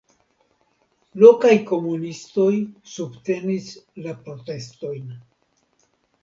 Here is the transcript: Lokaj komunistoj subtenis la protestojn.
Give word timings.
Lokaj 1.23 1.51
komunistoj 1.71 2.47
subtenis 2.95 3.69
la 4.07 4.17
protestojn. 4.25 5.15